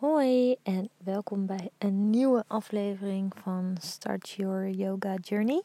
[0.00, 5.62] Hoi en welkom bij een nieuwe aflevering van Start Your Yoga Journey.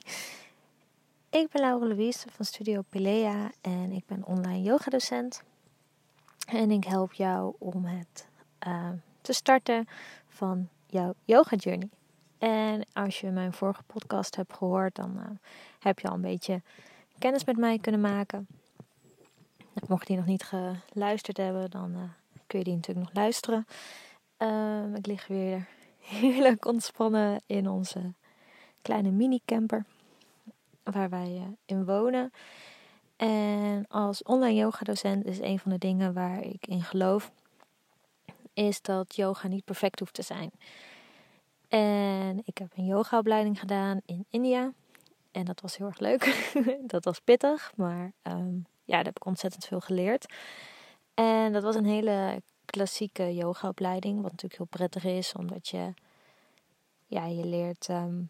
[1.30, 5.44] Ik ben Laura Louise van Studio Pilea en ik ben online yogadocent.
[6.48, 8.28] En ik help jou om het
[8.68, 8.90] uh,
[9.22, 9.88] te starten
[10.28, 11.90] van jouw yoga journey.
[12.38, 15.26] En als je mijn vorige podcast hebt gehoord, dan uh,
[15.80, 16.62] heb je al een beetje
[17.20, 18.48] kennis met mij kunnen maken.
[19.88, 20.52] Mocht je die nog niet
[20.90, 22.02] geluisterd hebben, dan uh,
[22.48, 23.66] kun je die natuurlijk nog luisteren.
[24.38, 25.68] Um, ik lig weer
[26.00, 28.14] heerlijk ontspannen in onze
[28.82, 29.86] kleine mini-camper
[30.84, 32.32] waar wij uh, in wonen.
[33.16, 37.32] En als online yoga-docent is een van de dingen waar ik in geloof,
[38.54, 40.52] is dat yoga niet perfect hoeft te zijn.
[41.68, 44.74] En ik heb een yogaopleiding gedaan in India.
[45.32, 46.54] En dat was heel erg leuk.
[46.94, 50.34] dat was pittig, maar um, ja, daar heb ik ontzettend veel geleerd.
[51.14, 55.94] En dat was een hele klassieke yogaopleiding, wat natuurlijk heel prettig is, omdat je,
[57.06, 58.30] ja, je leert um,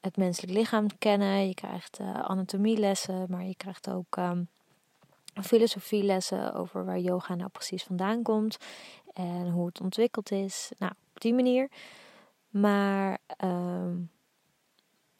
[0.00, 4.48] het menselijk lichaam kennen, je krijgt uh, anatomie-lessen, maar je krijgt ook um,
[5.42, 8.56] filosofielessen over waar yoga nou precies vandaan komt
[9.12, 10.70] en hoe het ontwikkeld is.
[10.78, 11.70] Nou, op die manier.
[12.48, 14.10] Maar um,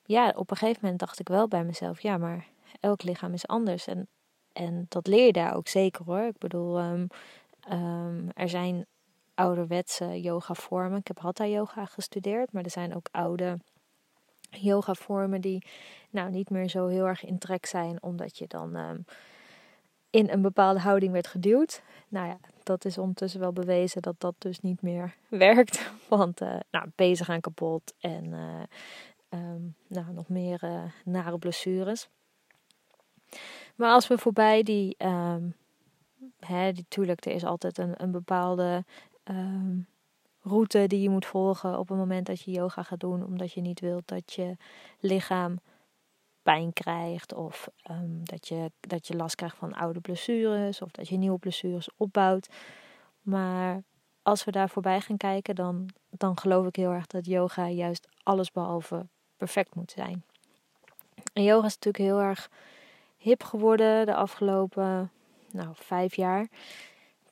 [0.05, 2.47] ja, op een gegeven moment dacht ik wel bij mezelf, ja, maar
[2.81, 3.87] elk lichaam is anders.
[3.87, 4.09] En,
[4.53, 6.23] en dat leer je daar ook zeker hoor.
[6.23, 6.79] Ik bedoel,
[7.71, 8.87] um, er zijn
[9.35, 10.99] ouderwetse yoga vormen.
[10.99, 13.59] Ik heb hatha yoga gestudeerd, maar er zijn ook oude
[14.51, 15.67] yoga vormen die
[16.11, 19.05] nou niet meer zo heel erg in trek zijn, omdat je dan um,
[20.11, 21.83] in een bepaalde houding werd geduwd.
[22.09, 25.93] Nou ja, dat is ondertussen wel bewezen dat dat dus niet meer werkt.
[26.09, 28.63] Want uh, nou, bezig gaan kapot en uh,
[29.41, 32.09] um, nou, nog meer uh, nare blessures.
[33.75, 34.97] Maar als we voorbij die,
[36.39, 38.85] hè, die tuurlijk, er is altijd een, een bepaalde
[39.25, 39.87] um,
[40.43, 43.61] route die je moet volgen op het moment dat je yoga gaat doen, omdat je
[43.61, 44.57] niet wilt dat je
[45.01, 45.59] lichaam
[46.43, 51.09] pijn krijgt of um, dat, je, dat je last krijgt van oude blessures of dat
[51.09, 52.49] je nieuwe blessures opbouwt.
[53.21, 53.83] Maar
[54.23, 58.09] als we daar voorbij gaan kijken, dan, dan geloof ik heel erg dat yoga juist
[58.23, 59.07] alles behalve
[59.37, 60.25] perfect moet zijn.
[61.33, 62.51] En yoga is natuurlijk heel erg
[63.17, 65.11] hip geworden de afgelopen
[65.53, 66.49] nou, vijf jaar,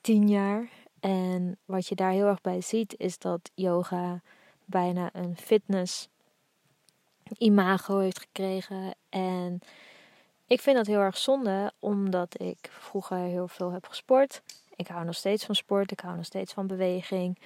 [0.00, 0.68] tien jaar.
[1.00, 4.20] En wat je daar heel erg bij ziet, is dat yoga
[4.64, 6.08] bijna een fitness
[7.38, 8.94] imago heeft gekregen.
[9.08, 9.60] En
[10.46, 14.42] ik vind dat heel erg zonde, omdat ik vroeger heel veel heb gesport.
[14.76, 17.38] Ik hou nog steeds van sport, ik hou nog steeds van beweging.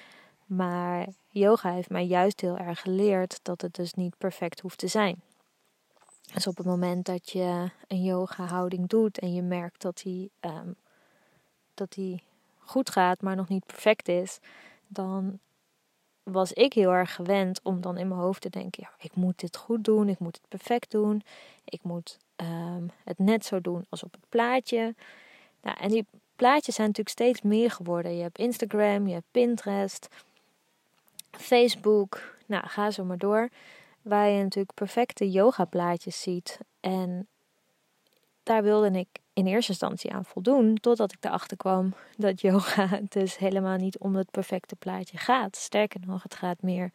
[0.46, 4.86] Maar yoga heeft mij juist heel erg geleerd dat het dus niet perfect hoeft te
[4.86, 5.22] zijn.
[6.32, 10.30] Dus op het moment dat je een yoga houding doet en je merkt dat die,
[10.40, 10.74] um,
[11.74, 12.22] dat die
[12.58, 14.38] goed gaat, maar nog niet perfect is,
[14.86, 15.38] dan
[16.22, 19.40] was ik heel erg gewend om dan in mijn hoofd te denken: ja, ik moet
[19.40, 21.22] dit goed doen, ik moet het perfect doen,
[21.64, 24.94] ik moet um, het net zo doen als op het plaatje.
[25.62, 28.16] Nou, en die plaatjes zijn natuurlijk steeds meer geworden.
[28.16, 30.08] Je hebt Instagram, je hebt Pinterest,
[31.30, 33.48] Facebook, nou ga zo maar door.
[34.04, 36.58] Waar je natuurlijk perfecte yoga plaatjes ziet.
[36.80, 37.28] En
[38.42, 43.38] daar wilde ik in eerste instantie aan voldoen, totdat ik erachter kwam dat yoga dus
[43.38, 45.56] helemaal niet om het perfecte plaatje gaat.
[45.56, 46.90] Sterker nog, het gaat meer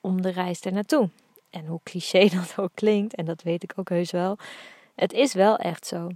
[0.00, 1.10] om de reis ernaartoe.
[1.50, 4.38] En hoe cliché dat ook klinkt, en dat weet ik ook heus wel,
[4.94, 6.08] het is wel echt zo.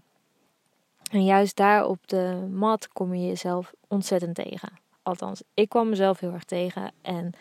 [1.10, 4.68] En juist daar op de mat kom je jezelf ontzettend tegen.
[5.02, 6.92] Althans, ik kwam mezelf heel erg tegen.
[7.02, 7.32] En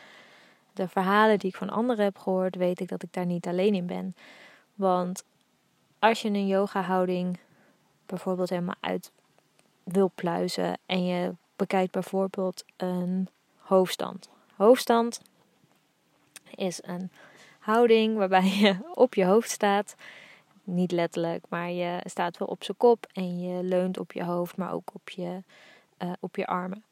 [0.77, 3.73] de verhalen die ik van anderen heb gehoord, weet ik dat ik daar niet alleen
[3.73, 4.15] in ben.
[4.75, 5.23] Want
[5.99, 7.39] als je een yoga houding
[8.05, 9.11] bijvoorbeeld helemaal uit
[9.83, 13.27] wil pluizen en je bekijkt bijvoorbeeld een
[13.57, 14.29] hoofdstand.
[14.55, 15.21] Hoofdstand
[16.55, 17.11] is een
[17.59, 19.95] houding waarbij je op je hoofd staat.
[20.63, 24.57] Niet letterlijk, maar je staat wel op zijn kop en je leunt op je hoofd,
[24.57, 25.43] maar ook op je,
[26.03, 26.83] uh, op je armen.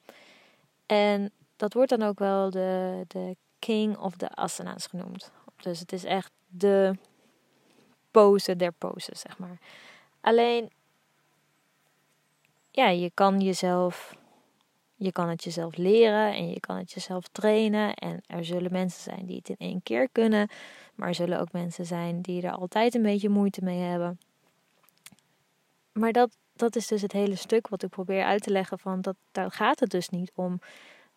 [0.85, 3.35] En dat wordt dan ook wel de, de
[3.65, 5.31] king of the asana's genoemd.
[5.61, 6.97] Dus het is echt de
[8.11, 9.57] pose der poses, zeg maar.
[10.21, 10.69] Alleen,
[12.71, 14.15] ja, je kan jezelf,
[14.95, 17.93] je kan het jezelf leren en je kan het jezelf trainen.
[17.93, 20.49] En er zullen mensen zijn die het in één keer kunnen,
[20.95, 24.19] maar er zullen ook mensen zijn die er altijd een beetje moeite mee hebben.
[25.91, 29.01] Maar dat, dat is dus het hele stuk wat ik probeer uit te leggen van
[29.01, 30.59] dat daar gaat het dus niet om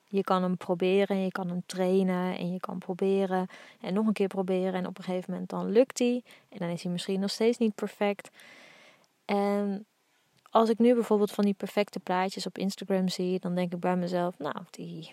[0.08, 3.46] je kan hem proberen, je kan hem trainen en je kan proberen
[3.80, 4.74] en nog een keer proberen.
[4.74, 6.22] En op een gegeven moment dan lukt hij.
[6.48, 8.30] En dan is hij misschien nog steeds niet perfect.
[9.24, 9.86] En
[10.50, 13.96] als ik nu bijvoorbeeld van die perfecte plaatjes op Instagram zie, dan denk ik bij
[13.96, 15.12] mezelf, nou, die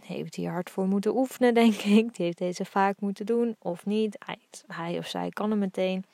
[0.00, 2.14] heeft hier hard voor moeten oefenen, denk ik.
[2.14, 4.16] Die heeft deze vaak moeten doen of niet.
[4.18, 6.04] Hij, hij of zij kan hem meteen.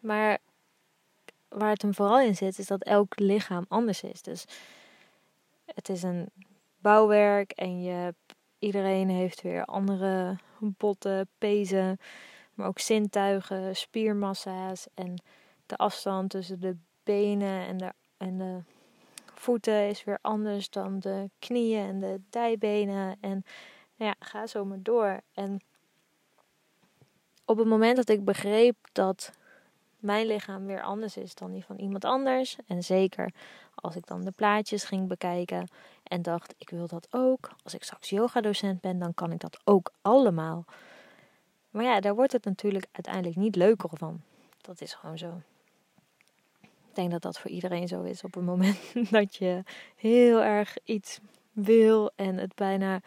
[0.00, 0.38] Maar
[1.48, 4.22] waar het hem vooral in zit, is dat elk lichaam anders is.
[4.22, 4.44] Dus
[5.64, 6.28] het is een
[6.84, 8.14] bouwwerk en je
[8.58, 11.98] iedereen heeft weer andere botten, pezen,
[12.54, 15.22] maar ook zintuigen, spiermassa's en
[15.66, 18.58] de afstand tussen de benen en de, en de
[19.34, 23.16] voeten is weer anders dan de knieën en de dijbenen.
[23.20, 23.44] En
[23.96, 25.20] nou ja, ga zo maar door.
[25.32, 25.60] En
[27.44, 29.32] op het moment dat ik begreep dat
[30.04, 32.56] mijn lichaam weer anders is dan die van iemand anders.
[32.66, 33.32] En zeker
[33.74, 35.68] als ik dan de plaatjes ging bekijken
[36.02, 37.50] en dacht, ik wil dat ook.
[37.62, 40.64] Als ik straks yogadocent ben, dan kan ik dat ook allemaal.
[41.70, 44.20] Maar ja, daar wordt het natuurlijk uiteindelijk niet leuker van.
[44.60, 45.40] Dat is gewoon zo.
[46.60, 49.62] Ik denk dat dat voor iedereen zo is op het moment dat je
[49.96, 51.18] heel erg iets
[51.52, 53.00] wil en het bijna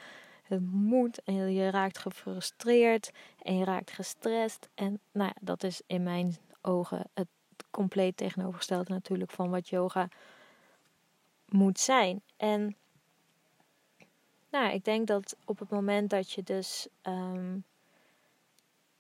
[0.44, 3.12] het moet en je raakt gefrustreerd
[3.42, 4.70] en je raakt gestrest.
[4.76, 7.28] En nou ja, dat is in mijn ogen het
[7.72, 10.10] compleet tegenovergestelde natuurlijk van wat yoga
[11.46, 12.22] moet zijn.
[12.38, 12.76] En
[14.50, 17.64] nou, ik denk dat op het moment dat je dus um,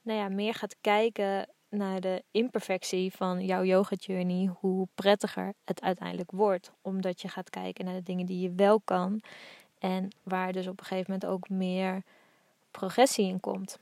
[0.02, 5.82] nou ja, meer gaat kijken naar de imperfectie van jouw yoga journey, hoe prettiger het
[5.82, 6.72] uiteindelijk wordt.
[6.82, 9.22] Omdat je gaat kijken naar de dingen die je wel kan
[9.80, 12.04] en waar dus op een gegeven moment ook meer
[12.72, 13.80] progressie in komt.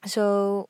[0.00, 0.66] Zo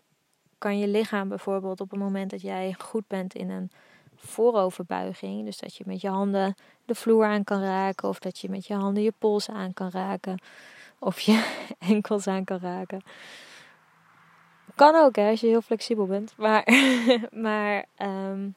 [0.63, 3.71] kan je lichaam bijvoorbeeld op het moment dat jij goed bent in een
[4.17, 6.55] vooroverbuiging, dus dat je met je handen
[6.85, 9.91] de vloer aan kan raken, of dat je met je handen je pols aan kan
[9.91, 10.39] raken,
[10.99, 11.63] of je
[11.93, 13.03] enkels aan kan raken.
[14.75, 16.35] Kan ook hè, als je heel flexibel bent.
[16.37, 16.69] Maar,
[17.47, 18.55] maar um,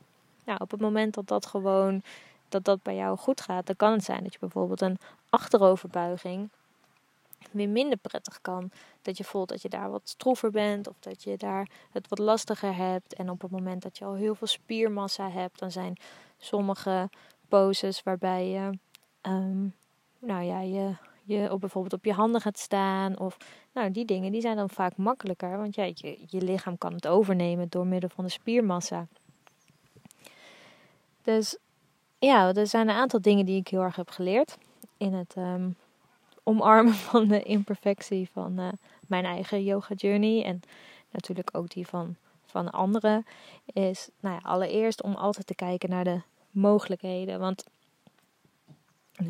[0.58, 2.02] op het moment dat dat gewoon
[2.50, 4.98] dat dat bij jou goed gaat, dan kan het zijn dat je bijvoorbeeld een
[5.30, 6.50] achteroverbuiging
[7.52, 8.72] weer minder prettig kan.
[9.02, 12.20] Dat je voelt dat je daar wat stroever bent of dat je daar het wat
[12.20, 13.14] lastiger hebt.
[13.14, 15.98] En op het moment dat je al heel veel spiermassa hebt, dan zijn
[16.38, 17.10] sommige
[17.48, 18.70] poses waarbij je,
[19.22, 19.74] um,
[20.20, 23.20] nou ja, je, je bijvoorbeeld op je handen gaat staan.
[23.20, 23.38] Of
[23.74, 25.58] nou, die dingen die zijn dan vaak makkelijker.
[25.58, 29.08] Want ja, je, je lichaam kan het overnemen door middel van de spiermassa.
[31.22, 31.58] Dus
[32.20, 34.58] ja, er zijn een aantal dingen die ik heel erg heb geleerd
[34.98, 35.76] in het um,
[36.48, 38.68] omarmen van de imperfectie van uh,
[39.08, 40.44] mijn eigen yoga journey.
[40.44, 40.62] En
[41.12, 42.16] natuurlijk ook die van,
[42.46, 43.26] van anderen.
[43.66, 46.22] Is nou ja, allereerst om altijd te kijken naar de
[46.52, 47.40] mogelijkheden.
[47.40, 47.64] Want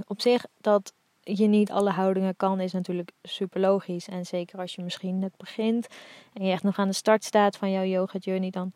[0.07, 4.07] op zich dat je niet alle houdingen kan, is natuurlijk super logisch.
[4.07, 5.87] En zeker als je misschien net begint
[6.33, 8.71] en je echt nog aan de start staat van jouw yoga journey, dan,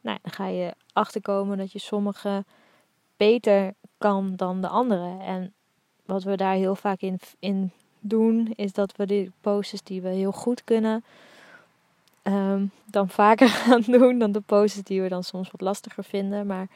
[0.00, 2.44] nou, dan ga je achterkomen dat je sommige
[3.16, 5.22] beter kan dan de andere.
[5.22, 5.52] En
[6.04, 7.72] wat we daar heel vaak in, in
[8.04, 11.04] doen, is dat we die poses die we heel goed kunnen,
[12.22, 16.46] um, dan vaker gaan doen dan de poses die we dan soms wat lastiger vinden.
[16.46, 16.66] Maar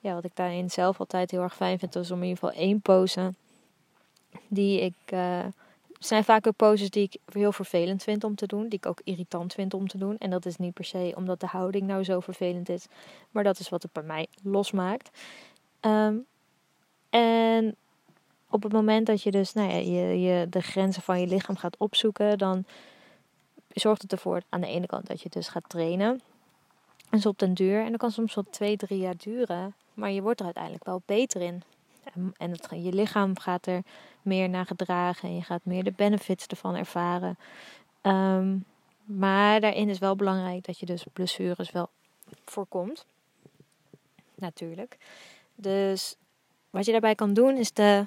[0.00, 2.62] ja, wat ik daarin zelf altijd heel erg fijn vind, is om in ieder geval
[2.62, 3.32] één pose
[4.48, 4.94] die ik.
[5.12, 5.44] Uh,
[5.98, 9.00] zijn vaak ook poses die ik heel vervelend vind om te doen, die ik ook
[9.04, 10.18] irritant vind om te doen.
[10.18, 12.86] En dat is niet per se omdat de houding nou zo vervelend is,
[13.30, 15.10] maar dat is wat het bij mij losmaakt.
[15.80, 16.26] Um,
[17.10, 17.76] en
[18.54, 21.56] op het moment dat je dus nou ja, je, je de grenzen van je lichaam
[21.56, 22.64] gaat opzoeken, dan
[23.68, 26.20] zorgt het ervoor aan de ene kant dat je dus gaat trainen.
[27.10, 27.84] En zo op den duur.
[27.84, 29.74] En dat kan soms wel twee, drie jaar duren.
[29.94, 31.62] Maar je wordt er uiteindelijk wel beter in.
[32.36, 33.82] En het, je lichaam gaat er
[34.22, 35.28] meer naar gedragen.
[35.28, 37.38] En je gaat meer de benefits ervan ervaren.
[38.02, 38.64] Um,
[39.04, 41.88] maar daarin is wel belangrijk dat je dus blessures wel
[42.44, 43.06] voorkomt.
[44.34, 44.98] Natuurlijk.
[45.54, 46.16] Dus
[46.74, 48.06] wat je daarbij kan doen is de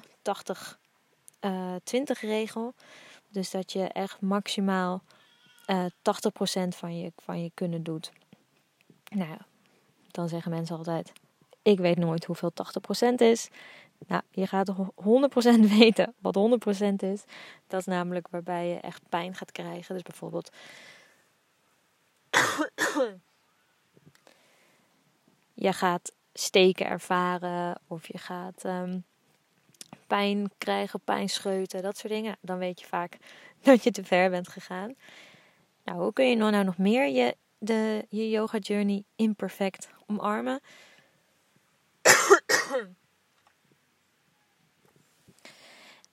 [1.40, 1.76] uh,
[2.20, 2.74] regel.
[3.28, 5.02] Dus dat je echt maximaal
[5.66, 5.90] uh, eh,
[6.64, 8.12] 80% van je, van je kunnen doet.
[9.10, 9.36] Nou,
[10.10, 11.12] dan zeggen mensen altijd:
[11.62, 12.52] Ik weet nooit hoeveel
[13.10, 13.48] 80% is.
[14.06, 14.74] Nou, je gaat 100%
[15.78, 17.24] weten wat 100% is.
[17.66, 19.94] Dat is namelijk waarbij je echt pijn gaat krijgen.
[19.94, 20.50] Dus bijvoorbeeld.
[25.54, 29.04] je gaat steken ervaren of je gaat um,
[30.06, 33.16] pijn krijgen, pijn scheuten, dat soort dingen, dan weet je vaak
[33.62, 34.94] dat je te ver bent gegaan.
[35.84, 40.60] Nou, hoe kun je nou nog meer je, de, je yoga journey imperfect omarmen?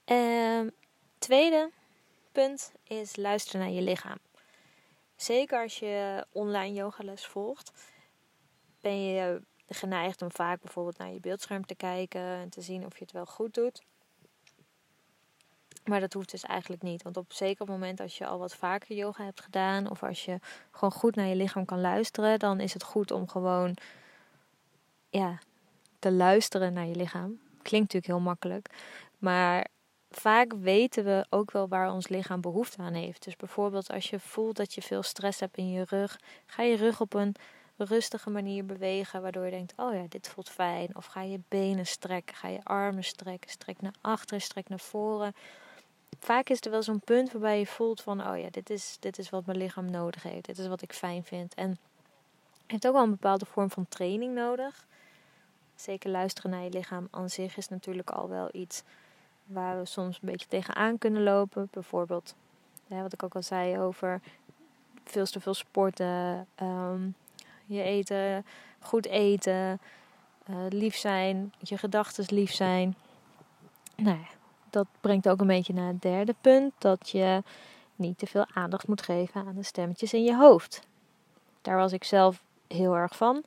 [0.05, 0.71] um,
[1.17, 1.71] tweede
[2.31, 4.17] punt is luisteren naar je lichaam.
[5.15, 7.71] Zeker als je online yogales volgt,
[8.81, 12.97] ben je geneigd om vaak bijvoorbeeld naar je beeldscherm te kijken en te zien of
[12.97, 13.83] je het wel goed doet.
[15.85, 17.03] Maar dat hoeft dus eigenlijk niet.
[17.03, 19.89] Want op zeker moment als je al wat vaker yoga hebt gedaan.
[19.89, 20.39] Of als je
[20.71, 22.39] gewoon goed naar je lichaam kan luisteren.
[22.39, 23.75] Dan is het goed om gewoon
[25.09, 25.39] ja,
[25.99, 27.39] te luisteren naar je lichaam.
[27.61, 28.69] Klinkt natuurlijk heel makkelijk.
[29.17, 29.67] Maar
[30.09, 33.23] vaak weten we ook wel waar ons lichaam behoefte aan heeft.
[33.23, 36.19] Dus bijvoorbeeld als je voelt dat je veel stress hebt in je rug.
[36.45, 37.35] Ga je rug op een
[37.77, 39.21] rustige manier bewegen.
[39.21, 40.95] Waardoor je denkt, oh ja, dit voelt fijn.
[40.95, 42.35] Of ga je benen strekken.
[42.35, 43.49] Ga je armen strekken.
[43.49, 45.33] Strek naar achteren, strek naar voren
[46.19, 49.17] vaak is er wel zo'n punt waarbij je voelt van, oh ja, dit is, dit
[49.17, 50.45] is wat mijn lichaam nodig heeft.
[50.45, 51.53] Dit is wat ik fijn vind.
[51.53, 51.77] En
[52.65, 54.85] heeft ook wel een bepaalde vorm van training nodig.
[55.75, 58.83] Zeker luisteren naar je lichaam aan zich is natuurlijk al wel iets
[59.45, 61.67] waar we soms een beetje tegenaan kunnen lopen.
[61.71, 62.35] Bijvoorbeeld,
[62.87, 64.21] wat ik ook al zei over
[65.03, 67.09] veel te veel sporten, ehm,
[67.65, 68.45] je eten,
[68.79, 69.79] goed eten,
[70.49, 72.95] uh, lief zijn, je gedachten lief zijn.
[73.95, 74.27] Nou ja,
[74.69, 77.43] dat brengt ook een beetje naar het derde punt: dat je
[77.95, 80.81] niet te veel aandacht moet geven aan de stemmetjes in je hoofd.
[81.61, 83.43] Daar was ik zelf heel erg van.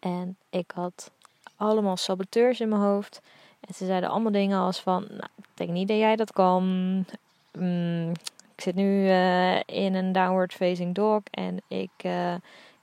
[0.00, 1.10] En ik had
[1.56, 3.20] allemaal saboteurs in mijn hoofd.
[3.60, 6.64] En ze zeiden allemaal dingen als van, nou, ik denk niet dat jij dat kan.
[7.52, 8.10] Mm,
[8.54, 12.34] ik zit nu uh, in een downward facing dog en ik uh,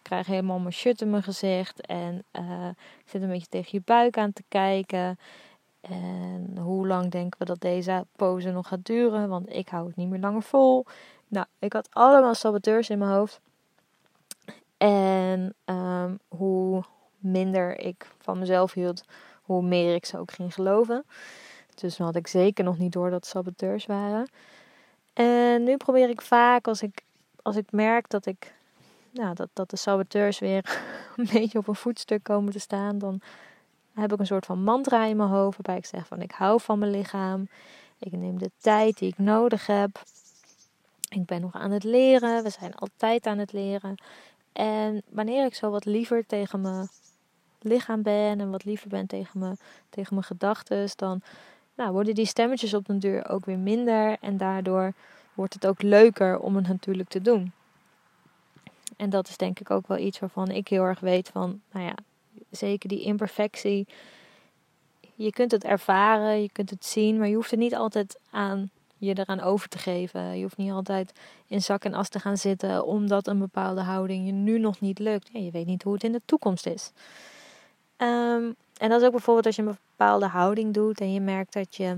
[0.06, 1.82] krijg helemaal mijn shit in mijn gezicht.
[1.82, 2.24] En
[3.00, 5.20] ik zit een beetje tegen je buik aan te kijken.
[5.82, 9.30] En hoe lang denken we dat deze pose nog gaat duren?
[9.30, 10.86] Want ik hou het niet meer langer vol.
[11.28, 13.40] Nou, ik had allemaal saboteurs in mijn hoofd.
[14.78, 16.84] En um, hoe
[17.18, 19.04] minder ik van mezelf hield,
[19.42, 21.06] hoe meer ik ze ook ging geloven.
[21.76, 24.30] Dus dan had ik zeker nog niet door dat saboteurs waren.
[25.14, 27.02] En nu probeer ik vaak, als ik,
[27.42, 28.54] als ik merk dat ik
[29.16, 30.82] nou, dat, dat de saboteurs weer
[31.18, 33.22] een beetje op een voetstuk komen te staan, dan
[33.94, 36.62] heb ik een soort van mantra in mijn hoofd waarbij ik zeg van ik hou
[36.62, 37.48] van mijn lichaam.
[38.00, 40.02] Ik neem de tijd die ik nodig heb.
[41.10, 42.44] Ik ben nog aan het leren.
[42.44, 43.96] We zijn altijd aan het leren.
[44.54, 46.88] En wanneer ik zo wat liever tegen mijn
[47.60, 49.58] lichaam ben en wat liever ben tegen mijn,
[49.90, 51.22] tegen mijn gedachten, dan
[51.76, 54.18] nou, worden die stemmetjes op den deur ook weer minder.
[54.22, 54.94] En daardoor
[55.34, 57.54] wordt het ook leuker om het natuurlijk te doen.
[58.96, 61.86] En dat is denk ik ook wel iets waarvan ik heel erg weet van, nou
[61.86, 61.96] ja,
[62.50, 63.88] zeker die imperfectie.
[65.16, 68.70] Je kunt het ervaren, je kunt het zien, maar je hoeft er niet altijd aan
[68.98, 70.38] je eraan over te geven.
[70.38, 71.12] Je hoeft niet altijd
[71.48, 75.00] in zak en as te gaan zitten omdat een bepaalde houding je nu nog niet
[75.00, 75.30] lukt.
[75.32, 76.92] Ja, je weet niet hoe het in de toekomst is.
[77.98, 81.54] Ehm, en dat is ook bijvoorbeeld als je een bepaalde houding doet en je merkt
[81.54, 81.98] dat, je,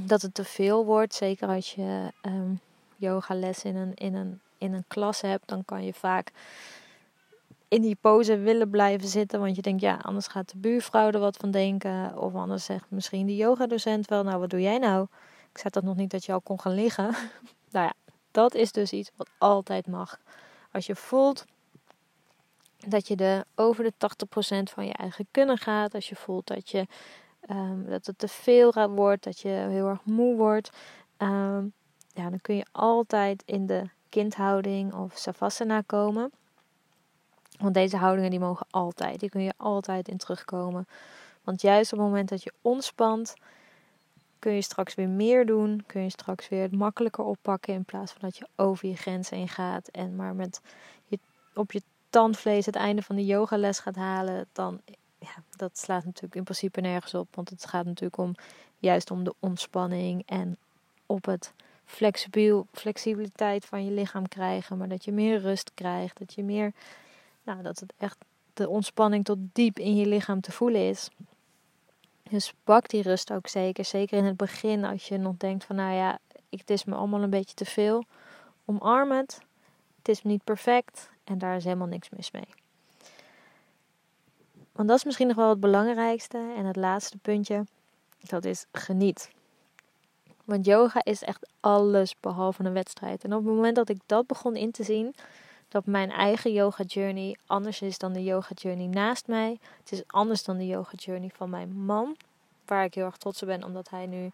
[0.00, 1.14] dat het te veel wordt.
[1.14, 2.60] Zeker als je um,
[2.96, 6.32] yogales in een, in, een, in een klas hebt, dan kan je vaak
[7.68, 9.40] in die pose willen blijven zitten.
[9.40, 12.18] Want je denkt, ja, anders gaat de buurvrouw er wat van denken.
[12.18, 15.06] Of anders zegt misschien de yogadocent wel, nou, wat doe jij nou?
[15.52, 17.04] Ik zei dat nog niet dat je al kon gaan liggen.
[17.72, 17.92] nou ja,
[18.30, 20.20] dat is dus iets wat altijd mag.
[20.72, 21.44] Als je voelt
[22.86, 25.94] dat je de, over de 80% van je eigen kunnen gaat.
[25.94, 26.86] Als je voelt dat, je,
[27.50, 30.70] um, dat het te veel wordt, dat je heel erg moe wordt.
[31.18, 31.72] Um,
[32.14, 36.30] ja, dan kun je altijd in de kindhouding of savasana komen.
[37.58, 39.20] Want deze houdingen die mogen altijd.
[39.20, 40.86] Die kun je altijd in terugkomen.
[41.44, 43.34] Want juist op het moment dat je ontspant,
[44.38, 45.84] kun je straks weer meer doen.
[45.86, 47.74] Kun je straks weer het makkelijker oppakken.
[47.74, 49.88] In plaats van dat je over je grenzen heen gaat.
[49.88, 50.60] En maar met
[51.06, 51.18] je,
[51.54, 54.46] op je tandvlees het einde van de yogales gaat halen.
[54.52, 54.80] Dan,
[55.18, 57.28] ja, dat slaat natuurlijk in principe nergens op.
[57.34, 58.34] Want het gaat natuurlijk om
[58.78, 60.22] juist om de ontspanning.
[60.26, 60.56] En
[61.06, 61.52] op het
[61.92, 64.78] flexibel, flexibiliteit van je lichaam krijgen.
[64.78, 66.18] Maar dat je meer rust krijgt.
[66.18, 66.72] Dat je meer
[67.42, 68.16] nou, dat het echt
[68.54, 71.08] de ontspanning tot diep in je lichaam te voelen is.
[72.22, 73.84] Dus pak die rust ook zeker.
[73.84, 76.18] Zeker in het begin als je nog denkt van nou ja,
[76.50, 78.04] het is me allemaal een beetje te veel.
[78.64, 79.40] Omarm het.
[79.98, 82.48] Het is niet perfect en daar is helemaal niks mis mee.
[84.72, 86.52] Want dat is misschien nog wel het belangrijkste.
[86.56, 87.64] En het laatste puntje,
[88.20, 89.30] dat is geniet.
[90.44, 93.24] Want yoga is echt alles behalve een wedstrijd.
[93.24, 95.14] En op het moment dat ik dat begon in te zien,
[95.68, 99.58] dat mijn eigen yoga journey anders is dan de yoga journey naast mij.
[99.78, 102.16] Het is anders dan de yoga journey van mijn man,
[102.66, 104.30] waar ik heel erg trots op ben, omdat hij nu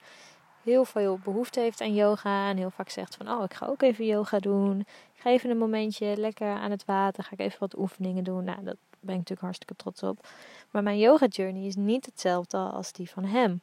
[0.62, 3.82] heel veel behoefte heeft aan yoga en heel vaak zegt van, oh, ik ga ook
[3.82, 4.80] even yoga doen.
[5.14, 8.44] Ik ga even een momentje lekker aan het water, ga ik even wat oefeningen doen.
[8.44, 10.26] Nou, dat ben ik natuurlijk hartstikke trots op.
[10.70, 13.60] Maar mijn yoga journey is niet hetzelfde als die van hem.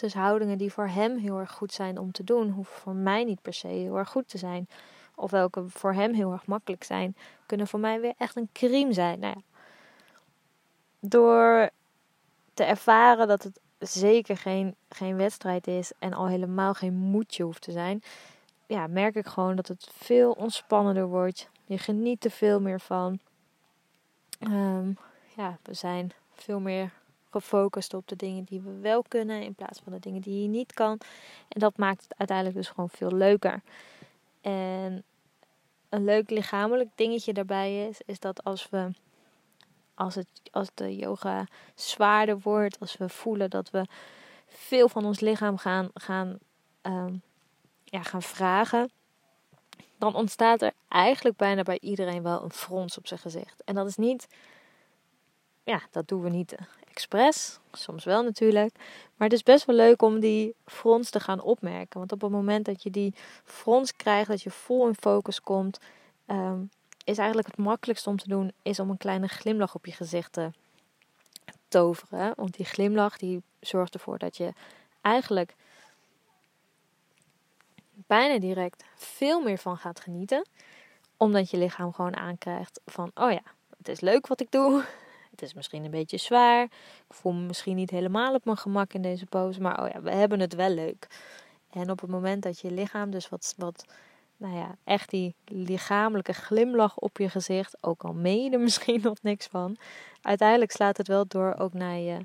[0.00, 3.24] Dus houdingen die voor hem heel erg goed zijn om te doen, hoeven voor mij
[3.24, 4.68] niet per se heel erg goed te zijn
[5.14, 7.16] of welke voor hem heel erg makkelijk zijn,
[7.46, 9.18] kunnen voor mij weer echt een crime zijn.
[9.18, 9.42] Nou ja,
[11.00, 11.70] door
[12.54, 17.62] te ervaren dat het zeker geen, geen wedstrijd is en al helemaal geen moedje hoeft
[17.62, 18.02] te zijn,
[18.66, 21.48] ja, merk ik gewoon dat het veel ontspannender wordt.
[21.64, 23.18] Je geniet er veel meer van.
[24.38, 24.92] Ehm,
[25.36, 26.92] ja, we zijn veel meer
[27.30, 30.48] gefocust op de dingen die we wel kunnen in plaats van de dingen die je
[30.48, 31.00] niet kan.
[31.48, 33.62] En dat maakt het uiteindelijk dus gewoon veel leuker.
[34.40, 35.04] En
[35.88, 38.90] een leuk lichamelijk dingetje daarbij is, is dat als we
[39.94, 43.84] als, het, als de yoga zwaarder wordt, als we voelen dat we
[44.46, 46.38] veel van ons lichaam gaan, gaan,
[46.80, 47.14] ehm,
[47.84, 48.90] ja, gaan vragen,
[49.98, 53.64] dan ontstaat er eigenlijk bijna bij iedereen wel een frons op zijn gezicht.
[53.64, 54.28] En dat is niet,
[55.64, 56.54] ja, dat doen we niet
[57.72, 58.74] soms wel natuurlijk.
[59.16, 61.98] Maar het is best wel leuk om die frons te gaan opmerken.
[61.98, 63.14] Want op het moment dat je die
[63.44, 65.78] frons krijgt, dat je vol in focus komt,
[66.26, 66.60] ehm,
[67.04, 70.32] is eigenlijk het makkelijkste om te doen, is om een kleine glimlach op je gezicht
[70.32, 70.50] te
[71.68, 72.32] toveren.
[72.36, 74.52] Want die glimlach die zorgt ervoor dat je
[75.00, 75.54] eigenlijk
[78.06, 80.46] bijna direct veel meer van gaat genieten.
[81.16, 83.42] Omdat je lichaam gewoon aankrijgt van, oh ja,
[83.78, 84.84] het is leuk wat ik doe.
[85.40, 86.64] Het is misschien een beetje zwaar.
[87.08, 89.60] Ik voel me misschien niet helemaal op mijn gemak in deze pose.
[89.60, 91.06] Maar oh ja, we hebben het wel leuk.
[91.70, 93.84] En op het moment dat je lichaam dus wat, wat
[94.36, 99.46] nou ja, echt die lichamelijke glimlach op je gezicht, ook al er misschien nog niks
[99.46, 99.76] van,
[100.22, 102.18] uiteindelijk slaat het wel door ook naar je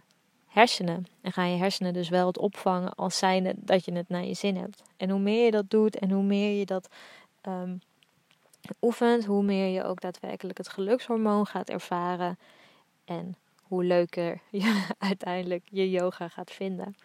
[0.48, 1.06] hersenen.
[1.22, 4.34] En gaan je hersenen dus wel het opvangen als zijnde dat je het naar je
[4.34, 4.82] zin hebt.
[4.98, 6.90] En hoe meer je dat doet en hoe meer je dat
[7.48, 7.82] um,
[8.82, 12.38] oefent, hoe meer je ook daadwerkelijk het gelukshormoon gaat ervaren.
[13.06, 16.96] En hoe leuker je uiteindelijk je yoga gaat vinden.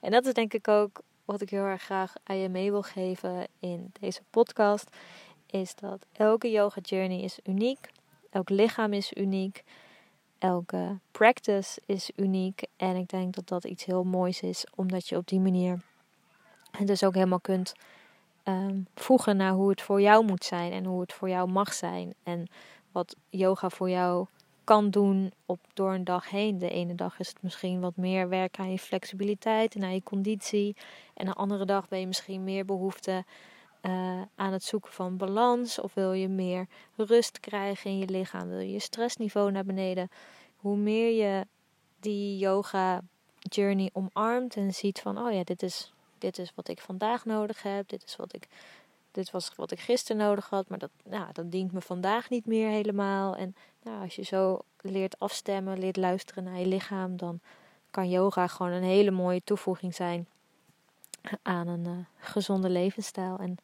[0.00, 2.82] En dat is denk ik ook wat ik heel erg graag aan je mee wil
[2.82, 4.96] geven in deze podcast,
[5.46, 7.90] is dat elke yoga journey is uniek.
[8.30, 9.64] Elk lichaam is uniek.
[10.38, 12.62] Elke practice is uniek.
[12.76, 15.80] En ik denk dat dat iets heel moois is, omdat je op die manier
[16.70, 17.72] het dus ook helemaal kunt
[18.44, 21.72] um, voegen naar hoe het voor jou moet zijn en hoe het voor jou mag
[21.72, 22.14] zijn.
[22.22, 22.46] En
[22.92, 24.26] wat yoga voor jou
[24.64, 26.58] kan doen op, door een dag heen.
[26.58, 30.02] De ene dag is het misschien wat meer werken aan je flexibiliteit en aan je
[30.02, 30.76] conditie.
[31.14, 33.24] En de andere dag ben je misschien meer behoefte
[33.82, 35.80] uh, aan het zoeken van balans.
[35.80, 38.48] Of wil je meer rust krijgen in je lichaam.
[38.48, 40.10] Wil je je stressniveau naar beneden.
[40.56, 41.46] Hoe meer je
[42.00, 43.02] die yoga
[43.38, 47.62] journey omarmt en ziet van oh ja, dit is, dit is wat ik vandaag nodig
[47.62, 47.88] heb.
[47.88, 48.48] Dit is wat ik
[49.12, 52.46] dit was wat ik gisteren nodig had, maar dat, nou, dat dient me vandaag niet
[52.46, 53.36] meer helemaal.
[53.36, 57.40] En nou, als je zo leert afstemmen, leert luisteren naar je lichaam, dan
[57.90, 60.26] kan yoga gewoon een hele mooie toevoeging zijn
[61.42, 63.38] aan een uh, gezonde levensstijl.
[63.38, 63.56] En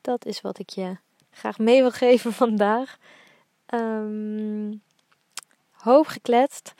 [0.00, 0.96] dat is wat ik je
[1.30, 2.96] graag mee wil geven vandaag.
[3.74, 4.82] Um,
[5.70, 6.74] hoop gekletst.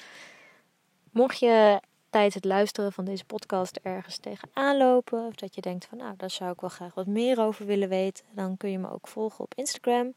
[1.11, 1.81] Mocht je
[2.15, 5.27] tijdens het luisteren van deze podcast ergens tegenaan lopen.
[5.27, 7.89] Of dat je denkt van nou, daar zou ik wel graag wat meer over willen
[7.89, 8.25] weten.
[8.31, 10.15] Dan kun je me ook volgen op Instagram.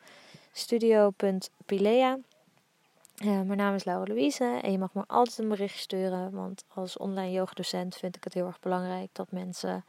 [0.52, 2.18] Studio.pilea.
[3.24, 6.32] Uh, mijn naam is Laura Louise en je mag me altijd een bericht sturen.
[6.32, 9.86] Want als online yogadocent vind ik het heel erg belangrijk dat mensen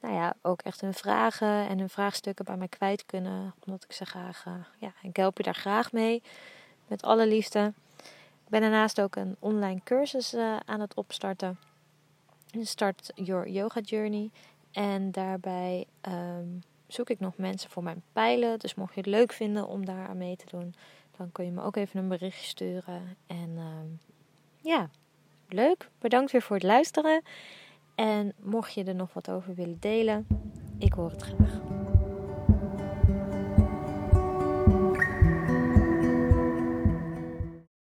[0.00, 3.54] nou ja, ook echt hun vragen en hun vraagstukken bij mij kwijt kunnen.
[3.66, 6.22] Omdat ik ze graag, uh, ja, ik help je daar graag mee.
[6.86, 7.72] Met alle liefde.
[8.48, 11.58] Ik ben daarnaast ook een online cursus uh, aan het opstarten.
[12.60, 14.30] Start Your Yoga Journey.
[14.72, 18.58] En daarbij um, zoek ik nog mensen voor mijn pijlen.
[18.58, 20.74] Dus mocht je het leuk vinden om daar aan mee te doen,
[21.16, 23.16] dan kun je me ook even een berichtje sturen.
[23.26, 23.98] En um,
[24.60, 24.90] ja,
[25.48, 25.90] leuk.
[25.98, 27.22] Bedankt weer voor het luisteren.
[27.94, 30.26] En mocht je er nog wat over willen delen,
[30.78, 31.77] ik hoor het graag.